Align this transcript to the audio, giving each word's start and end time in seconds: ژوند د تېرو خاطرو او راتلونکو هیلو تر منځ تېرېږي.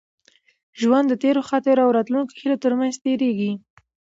ژوند 0.79 1.05
د 1.09 1.13
تېرو 1.23 1.41
خاطرو 1.49 1.83
او 1.85 1.95
راتلونکو 1.97 2.37
هیلو 2.39 2.61
تر 2.63 2.71
منځ 2.79 2.95
تېرېږي. 3.03 3.51